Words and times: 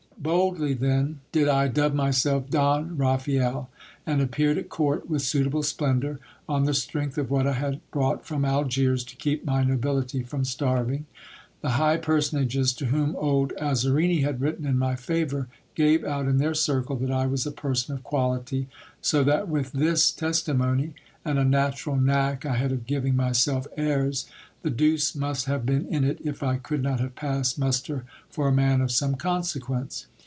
Boldly 0.21 0.75
then 0.75 1.19
did 1.31 1.47
I 1.47 1.67
dub 1.67 1.95
myself 1.95 2.47
Don 2.51 2.95
Raphael; 2.95 3.71
and 4.05 4.21
appeared 4.21 4.59
at 4.59 4.69
court 4.69 5.09
with 5.09 5.23
suitable 5.23 5.63
splendour, 5.63 6.19
on 6.47 6.65
the 6.65 6.75
strength 6.75 7.17
of 7.17 7.31
what 7.31 7.47
I 7.47 7.53
had 7.53 7.81
brought 7.89 8.23
from 8.23 8.45
Algiers, 8.45 9.03
to 9.05 9.15
keep 9.15 9.43
my 9.43 9.63
nobility 9.63 10.21
from 10.21 10.45
starving. 10.45 11.07
The 11.61 11.71
high 11.71 11.97
personages, 11.97 12.71
to 12.73 12.85
whom 12.87 13.15
old 13.15 13.51
Azarini 13.59 14.21
had 14.21 14.41
written 14.41 14.67
in 14.67 14.77
my 14.77 14.95
favour, 14.95 15.47
gave 15.73 16.03
out 16.03 16.27
in 16.27 16.37
their 16.37 16.53
circle 16.53 16.97
that 16.97 17.09
I 17.09 17.25
was 17.25 17.47
a 17.47 17.51
person 17.51 17.95
of 17.95 18.03
quality; 18.03 18.67
so 19.01 19.23
that 19.23 19.49
with 19.49 19.71
this 19.71 20.11
testi 20.11 20.27
HISTOR 20.53 20.53
Y 20.53 20.53
OF 20.53 20.59
DON 20.59 20.59
RAPHAEL. 20.59 20.67
197 20.67 20.69
mony, 20.69 20.93
and 21.25 21.39
a 21.39 21.49
natural 21.49 21.95
knack 21.95 22.45
I 22.45 22.57
had 22.57 22.71
of 22.71 22.85
giving 22.85 23.15
myself 23.15 23.65
airs, 23.75 24.27
the 24.63 24.69
deuce 24.69 25.15
must 25.15 25.45
have 25.45 25.65
been 25.65 25.87
in 25.87 26.03
it 26.03 26.19
if 26.23 26.43
I 26.43 26.57
could 26.57 26.83
not 26.83 26.99
have 26.99 27.15
passed 27.15 27.57
muster 27.57 28.03
for 28.29 28.47
a 28.47 28.51
man 28.51 28.81
of 28.81 28.91
some 28.91 29.15
consequence. 29.15 30.05